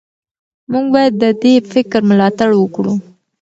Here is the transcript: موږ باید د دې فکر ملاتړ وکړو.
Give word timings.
موږ 0.71 0.85
باید 0.93 1.13
د 1.23 1.25
دې 1.41 1.53
فکر 1.71 2.01
ملاتړ 2.09 2.49
وکړو. 2.57 2.93